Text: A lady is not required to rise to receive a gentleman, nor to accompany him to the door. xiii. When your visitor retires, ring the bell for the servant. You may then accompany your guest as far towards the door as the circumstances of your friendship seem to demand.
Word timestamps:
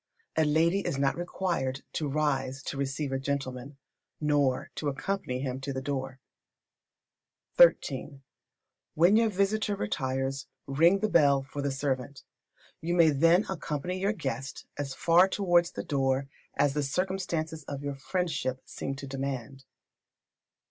A 0.35 0.45
lady 0.45 0.79
is 0.79 0.97
not 0.97 1.15
required 1.15 1.83
to 1.93 2.07
rise 2.07 2.63
to 2.63 2.75
receive 2.75 3.11
a 3.11 3.19
gentleman, 3.19 3.77
nor 4.19 4.71
to 4.73 4.89
accompany 4.89 5.41
him 5.41 5.61
to 5.61 5.71
the 5.71 5.79
door. 5.79 6.19
xiii. 7.85 8.21
When 8.95 9.15
your 9.15 9.29
visitor 9.29 9.75
retires, 9.75 10.47
ring 10.65 11.01
the 11.01 11.07
bell 11.07 11.43
for 11.43 11.61
the 11.61 11.69
servant. 11.69 12.23
You 12.81 12.95
may 12.95 13.11
then 13.11 13.45
accompany 13.47 13.99
your 13.99 14.13
guest 14.13 14.65
as 14.75 14.95
far 14.95 15.27
towards 15.29 15.73
the 15.73 15.83
door 15.83 16.27
as 16.57 16.73
the 16.73 16.81
circumstances 16.81 17.63
of 17.65 17.83
your 17.83 17.93
friendship 17.93 18.63
seem 18.65 18.95
to 18.95 19.05
demand. 19.07 19.65